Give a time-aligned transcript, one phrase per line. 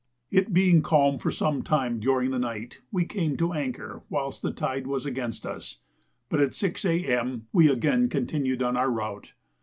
[0.31, 4.51] It being calm for some time during the night, we came to anchor whilst the
[4.51, 5.77] tide was against us;
[6.27, 7.45] but at 6 A.M.
[7.53, 9.33] we again continued our route.